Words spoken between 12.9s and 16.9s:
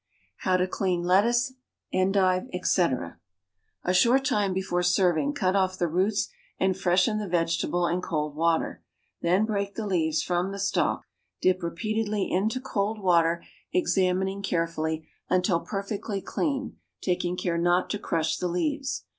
water, examining carefully, until perfectly clean,